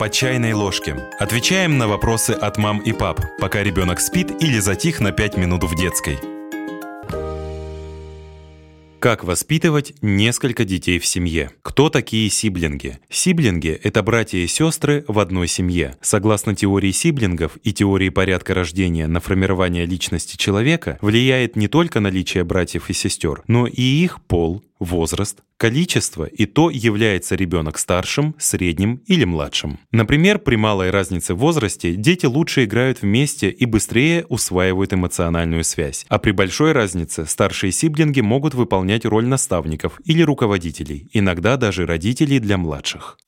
по 0.00 0.08
чайной 0.08 0.54
ложке. 0.54 0.96
Отвечаем 1.18 1.76
на 1.76 1.86
вопросы 1.86 2.30
от 2.30 2.56
мам 2.56 2.78
и 2.78 2.90
пап, 2.92 3.20
пока 3.38 3.62
ребенок 3.62 4.00
спит 4.00 4.42
или 4.42 4.58
затих 4.58 4.98
на 4.98 5.12
5 5.12 5.36
минут 5.36 5.62
в 5.64 5.74
детской. 5.74 6.18
Как 8.98 9.24
воспитывать 9.24 9.92
несколько 10.00 10.64
детей 10.64 10.98
в 10.98 11.04
семье? 11.04 11.50
Кто 11.60 11.90
такие 11.90 12.30
сиблинги? 12.30 12.98
Сиблинги– 13.10 13.78
это 13.82 14.02
братья 14.02 14.38
и 14.38 14.46
сестры 14.46 15.04
в 15.06 15.18
одной 15.18 15.48
семье. 15.48 15.96
Согласно 16.00 16.54
теории 16.54 16.92
сиблингов 16.92 17.58
и 17.62 17.74
теории 17.74 18.08
порядка 18.08 18.54
рождения 18.54 19.06
на 19.06 19.20
формирование 19.20 19.84
личности 19.84 20.38
человека, 20.38 20.98
влияет 21.02 21.56
не 21.56 21.68
только 21.68 22.00
наличие 22.00 22.44
братьев 22.44 22.88
и 22.88 22.94
сестер, 22.94 23.42
но 23.46 23.66
и 23.66 23.82
их 23.82 24.22
пол, 24.22 24.62
возраст, 24.80 25.42
количество 25.56 26.24
и 26.24 26.46
то, 26.46 26.70
является 26.70 27.36
ребенок 27.36 27.78
старшим, 27.78 28.34
средним 28.38 29.02
или 29.06 29.24
младшим. 29.24 29.78
Например, 29.92 30.38
при 30.38 30.56
малой 30.56 30.90
разнице 30.90 31.34
в 31.34 31.38
возрасте 31.38 31.94
дети 31.94 32.26
лучше 32.26 32.64
играют 32.64 33.02
вместе 33.02 33.50
и 33.50 33.66
быстрее 33.66 34.26
усваивают 34.28 34.92
эмоциональную 34.92 35.62
связь, 35.62 36.06
а 36.08 36.18
при 36.18 36.32
большой 36.32 36.72
разнице 36.72 37.26
старшие 37.26 37.70
сиблинги 37.70 38.20
могут 38.20 38.54
выполнять 38.54 39.04
роль 39.04 39.26
наставников 39.26 40.00
или 40.04 40.22
руководителей, 40.22 41.08
иногда 41.12 41.56
даже 41.56 41.86
родителей 41.86 42.40
для 42.40 42.56
младших. 42.56 43.18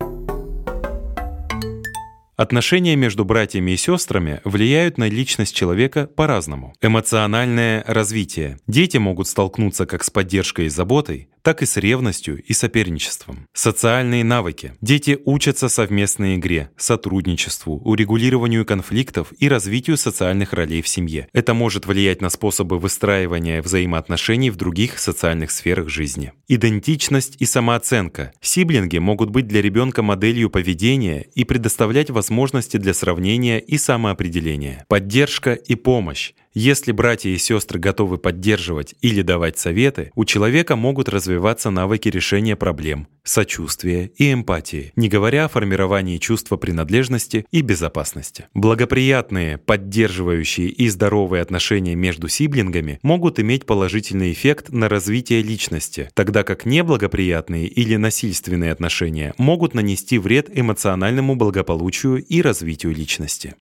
Отношения 2.43 2.97
между 2.97 3.25
братьями 3.25 3.71
и 3.71 3.77
сестрами 3.77 4.41
влияют 4.45 4.99
на 4.99 5.09
личность 5.09 5.55
человека 5.55 6.09
по-разному. 6.09 6.75
Эмоциональное 6.81 7.85
развитие. 7.87 8.59
Дети 8.67 8.97
могут 8.97 9.29
столкнуться 9.29 9.87
как 9.87 10.03
с 10.03 10.11
поддержкой 10.11 10.67
и 10.67 10.69
заботой, 10.69 11.29
так 11.43 11.63
и 11.63 11.67
с 11.67 11.77
ревностью 11.77 12.43
и 12.43 12.53
соперничеством. 12.53 13.47
Социальные 13.53 14.25
навыки. 14.25 14.75
Дети 14.81 15.19
учатся 15.25 15.69
совместной 15.69 16.37
игре, 16.37 16.71
сотрудничеству, 16.77 17.79
урегулированию 17.79 18.65
конфликтов 18.65 19.33
и 19.39 19.49
развитию 19.49 19.97
социальных 19.97 20.53
ролей 20.53 20.83
в 20.83 20.89
семье. 20.89 21.29
Это 21.33 21.55
может 21.55 21.87
влиять 21.87 22.21
на 22.21 22.31
способы 22.31 22.79
выстраивания 22.79 23.63
взаимоотношений 23.63 24.51
в 24.51 24.57
других 24.57 24.99
социальных 24.99 25.51
сферах 25.51 25.89
жизни. 25.89 26.33
Идентичность 26.49 27.37
и 27.41 27.47
самооценка. 27.47 28.33
Сиблинги 28.41 28.99
могут 28.99 29.31
быть 29.31 29.47
для 29.47 29.63
ребенка 29.63 30.03
моделью 30.03 30.51
поведения 30.51 31.27
и 31.35 31.45
предоставлять 31.45 32.11
возможности 32.11 32.77
для 32.77 32.95
сравнения 32.95 33.59
и 33.61 33.79
самоопределения. 33.79 34.85
Поддержка 34.89 35.55
и 35.55 35.75
помощь. 35.75 36.33
Если 36.55 36.93
братья 36.93 37.31
и 37.31 37.39
сестры 37.39 37.81
готовы 37.81 38.19
поддерживать 38.19 38.95
или 39.01 39.23
давать 39.23 39.59
советы, 39.59 40.13
у 40.15 40.27
человека 40.27 40.77
могут 40.77 41.09
развиваться 41.09 41.71
навыки 41.71 42.11
решения 42.11 42.57
проблем, 42.57 43.09
сочувствия 43.25 44.13
и 44.17 44.31
эмпатии, 44.31 44.93
не 44.95 45.09
говоря 45.09 45.47
о 45.47 45.49
формировании 45.49 46.19
чувства 46.19 46.59
принадлежности 46.59 47.47
и 47.51 47.63
безопасности. 47.63 48.49
Благоприятные, 48.53 49.57
поддерживающие 49.57 50.69
и 50.69 50.89
здоровые 50.91 51.41
отношения 51.41 51.95
между 51.95 52.29
сиблингами 52.29 53.01
могут 53.03 53.41
иметь 53.41 53.65
положительный 53.65 54.33
эффект 54.33 54.69
на 54.69 54.91
развитие 54.91 55.41
личности, 55.41 56.11
тогда 56.13 56.43
как 56.43 56.67
неблагоприятные 56.67 57.67
или 57.67 57.97
насильственные 57.97 58.73
отношения 58.73 59.33
могут 59.39 59.73
нанести 59.73 60.19
вред 60.19 60.51
эмоциональному 60.53 61.35
благополучию 61.35 62.23
и 62.23 62.43
развитию 62.43 62.95
личности. 62.95 63.55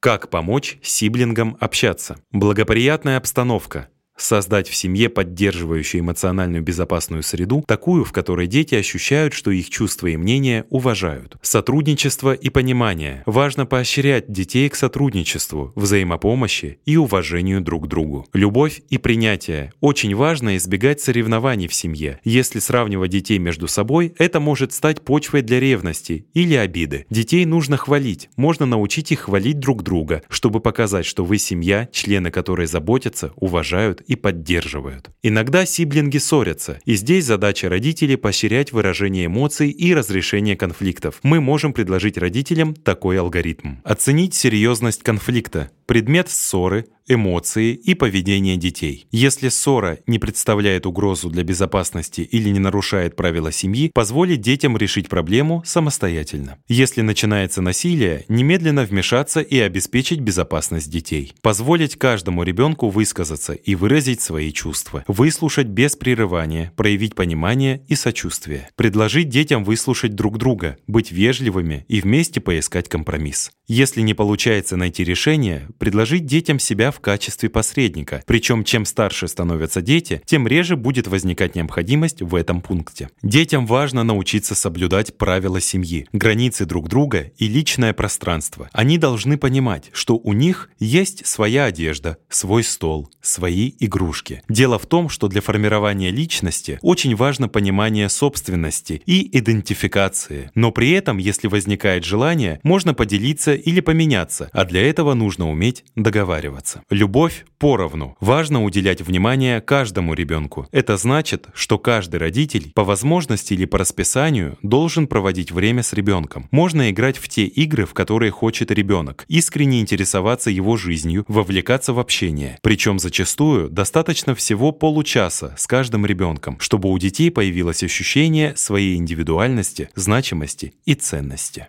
Как 0.00 0.30
помочь 0.30 0.78
сиблингам 0.80 1.56
общаться? 1.58 2.22
Благоприятная 2.30 3.16
обстановка, 3.16 3.88
Создать 4.18 4.68
в 4.68 4.74
семье 4.74 5.08
поддерживающую 5.08 6.00
эмоциональную 6.00 6.62
безопасную 6.62 7.22
среду, 7.22 7.64
такую, 7.66 8.04
в 8.04 8.10
которой 8.10 8.48
дети 8.48 8.74
ощущают, 8.74 9.32
что 9.32 9.52
их 9.52 9.70
чувства 9.70 10.08
и 10.08 10.16
мнения 10.16 10.66
уважают. 10.70 11.36
Сотрудничество 11.40 12.34
и 12.34 12.50
понимание. 12.50 13.22
Важно 13.26 13.64
поощрять 13.64 14.30
детей 14.30 14.68
к 14.68 14.74
сотрудничеству, 14.74 15.72
взаимопомощи 15.76 16.80
и 16.84 16.96
уважению 16.96 17.60
друг 17.60 17.84
к 17.84 17.86
другу. 17.86 18.26
Любовь 18.32 18.82
и 18.90 18.98
принятие. 18.98 19.72
Очень 19.80 20.16
важно 20.16 20.56
избегать 20.56 21.00
соревнований 21.00 21.68
в 21.68 21.74
семье. 21.74 22.18
Если 22.24 22.58
сравнивать 22.58 23.12
детей 23.12 23.38
между 23.38 23.68
собой, 23.68 24.14
это 24.18 24.40
может 24.40 24.72
стать 24.72 25.02
почвой 25.02 25.42
для 25.42 25.60
ревности 25.60 26.26
или 26.34 26.54
обиды. 26.54 27.06
Детей 27.08 27.44
нужно 27.44 27.76
хвалить. 27.76 28.30
Можно 28.36 28.66
научить 28.66 29.12
их 29.12 29.20
хвалить 29.20 29.60
друг 29.60 29.84
друга, 29.84 30.22
чтобы 30.28 30.58
показать, 30.58 31.06
что 31.06 31.24
вы 31.24 31.38
семья, 31.38 31.88
члены 31.92 32.32
которой 32.32 32.66
заботятся, 32.66 33.32
уважают 33.36 34.02
и 34.08 34.16
поддерживают. 34.16 35.10
Иногда 35.22 35.66
сиблинги 35.66 36.18
ссорятся, 36.18 36.80
и 36.84 36.94
здесь 36.94 37.26
задача 37.26 37.68
родителей 37.68 38.16
поощрять 38.16 38.72
выражение 38.72 39.26
эмоций 39.26 39.68
и 39.68 39.94
разрешение 39.94 40.56
конфликтов. 40.56 41.20
Мы 41.22 41.40
можем 41.40 41.72
предложить 41.74 42.18
родителям 42.18 42.74
такой 42.74 43.20
алгоритм. 43.20 43.76
Оценить 43.84 44.34
серьезность 44.34 45.02
конфликта, 45.02 45.70
предмет 45.86 46.30
ссоры, 46.30 46.86
эмоции 47.08 47.74
и 47.74 47.94
поведение 47.94 48.56
детей. 48.56 49.06
Если 49.10 49.48
ссора 49.48 49.98
не 50.06 50.18
представляет 50.18 50.86
угрозу 50.86 51.30
для 51.30 51.42
безопасности 51.42 52.20
или 52.20 52.50
не 52.50 52.58
нарушает 52.58 53.16
правила 53.16 53.50
семьи, 53.50 53.90
позволить 53.92 54.40
детям 54.40 54.76
решить 54.76 55.08
проблему 55.08 55.62
самостоятельно. 55.64 56.58
Если 56.68 57.00
начинается 57.00 57.62
насилие, 57.62 58.24
немедленно 58.28 58.84
вмешаться 58.84 59.40
и 59.40 59.58
обеспечить 59.58 60.20
безопасность 60.20 60.90
детей. 60.90 61.34
Позволить 61.42 61.96
каждому 61.96 62.42
ребенку 62.42 62.90
высказаться 62.90 63.54
и 63.54 63.74
выразить 63.74 64.20
свои 64.20 64.52
чувства. 64.52 65.04
Выслушать 65.08 65.66
без 65.66 65.96
прерывания, 65.96 66.72
проявить 66.76 67.14
понимание 67.14 67.82
и 67.88 67.94
сочувствие. 67.94 68.68
Предложить 68.76 69.28
детям 69.28 69.64
выслушать 69.64 70.14
друг 70.14 70.38
друга, 70.38 70.76
быть 70.86 71.10
вежливыми 71.12 71.84
и 71.88 72.00
вместе 72.00 72.40
поискать 72.40 72.88
компромисс. 72.88 73.50
Если 73.66 74.00
не 74.00 74.14
получается 74.14 74.76
найти 74.76 75.04
решение, 75.04 75.68
предложить 75.78 76.24
детям 76.24 76.58
себя 76.58 76.90
в 76.90 76.97
в 76.98 77.00
качестве 77.00 77.48
посредника. 77.48 78.24
Причем 78.26 78.64
чем 78.64 78.84
старше 78.84 79.28
становятся 79.28 79.80
дети, 79.80 80.20
тем 80.26 80.48
реже 80.48 80.74
будет 80.74 81.06
возникать 81.06 81.54
необходимость 81.54 82.22
в 82.22 82.34
этом 82.34 82.60
пункте. 82.60 83.08
Детям 83.22 83.66
важно 83.66 84.02
научиться 84.02 84.56
соблюдать 84.56 85.16
правила 85.16 85.60
семьи, 85.60 86.08
границы 86.12 86.66
друг 86.66 86.88
друга 86.88 87.30
и 87.38 87.46
личное 87.46 87.92
пространство. 87.92 88.68
Они 88.72 88.98
должны 88.98 89.38
понимать, 89.38 89.90
что 89.92 90.16
у 90.16 90.32
них 90.32 90.70
есть 90.80 91.24
своя 91.24 91.66
одежда, 91.66 92.18
свой 92.28 92.64
стол, 92.64 93.08
свои 93.22 93.72
игрушки. 93.78 94.42
Дело 94.48 94.80
в 94.80 94.86
том, 94.86 95.08
что 95.08 95.28
для 95.28 95.40
формирования 95.40 96.10
личности 96.10 96.80
очень 96.82 97.14
важно 97.14 97.48
понимание 97.48 98.08
собственности 98.08 99.02
и 99.06 99.38
идентификации. 99.38 100.50
Но 100.56 100.72
при 100.72 100.90
этом, 100.90 101.18
если 101.18 101.46
возникает 101.46 102.04
желание, 102.04 102.58
можно 102.64 102.92
поделиться 102.92 103.54
или 103.54 103.80
поменяться, 103.80 104.50
а 104.52 104.64
для 104.64 104.82
этого 104.82 105.14
нужно 105.14 105.48
уметь 105.48 105.84
договариваться. 105.94 106.82
Любовь 106.90 107.44
поровну. 107.58 108.16
Важно 108.18 108.64
уделять 108.64 109.02
внимание 109.02 109.60
каждому 109.60 110.14
ребенку. 110.14 110.66
Это 110.72 110.96
значит, 110.96 111.48
что 111.52 111.78
каждый 111.78 112.16
родитель 112.16 112.72
по 112.74 112.82
возможности 112.82 113.52
или 113.52 113.66
по 113.66 113.76
расписанию 113.76 114.56
должен 114.62 115.06
проводить 115.06 115.52
время 115.52 115.82
с 115.82 115.92
ребенком. 115.92 116.48
Можно 116.50 116.90
играть 116.90 117.18
в 117.18 117.28
те 117.28 117.44
игры, 117.44 117.84
в 117.84 117.92
которые 117.92 118.30
хочет 118.30 118.70
ребенок, 118.70 119.26
искренне 119.28 119.80
интересоваться 119.80 120.50
его 120.50 120.78
жизнью, 120.78 121.26
вовлекаться 121.28 121.92
в 121.92 121.98
общение. 121.98 122.58
Причем 122.62 122.98
зачастую 122.98 123.68
достаточно 123.68 124.34
всего 124.34 124.72
получаса 124.72 125.54
с 125.58 125.66
каждым 125.66 126.06
ребенком, 126.06 126.58
чтобы 126.58 126.90
у 126.90 126.96
детей 126.96 127.30
появилось 127.30 127.82
ощущение 127.82 128.56
своей 128.56 128.96
индивидуальности, 128.96 129.90
значимости 129.94 130.72
и 130.86 130.94
ценности. 130.94 131.68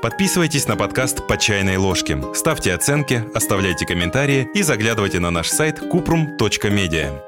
Подписывайтесь 0.00 0.68
на 0.68 0.76
подкаст 0.76 1.26
«По 1.26 1.36
чайной 1.36 1.76
ложке», 1.76 2.22
ставьте 2.32 2.72
оценки, 2.72 3.24
оставляйте 3.34 3.84
комментарии 3.84 4.48
и 4.54 4.62
заглядывайте 4.62 5.18
на 5.18 5.30
наш 5.30 5.48
сайт 5.48 5.80
kuprum.media. 5.80 7.27